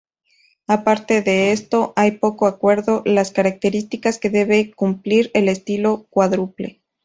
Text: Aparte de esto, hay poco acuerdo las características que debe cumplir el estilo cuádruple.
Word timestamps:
Aparte 0.65 1.21
de 1.21 1.51
esto, 1.51 1.93
hay 1.95 2.13
poco 2.13 2.47
acuerdo 2.47 3.03
las 3.05 3.29
características 3.29 4.17
que 4.17 4.31
debe 4.31 4.73
cumplir 4.73 5.29
el 5.35 5.47
estilo 5.47 6.07
cuádruple. 6.09 6.81